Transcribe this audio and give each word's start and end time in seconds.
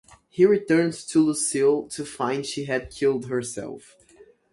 He 0.29 0.47
returns 0.47 1.05
to 1.05 1.23
Lucille 1.23 1.83
to 1.89 2.03
find 2.03 2.43
she 2.43 2.65
had 2.65 2.89
killed 2.89 3.27
herself. 3.27 3.95